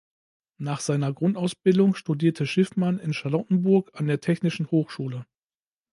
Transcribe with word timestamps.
Nach 0.57 0.79
seiner 0.79 1.13
Grundausbildung 1.13 1.93
studierte 1.93 2.47
Schiffmann 2.47 2.97
in 2.97 3.13
Charlottenburg 3.13 3.91
an 3.93 4.07
der 4.07 4.19
Technischen 4.19 4.71
Hochschule. 4.71 5.27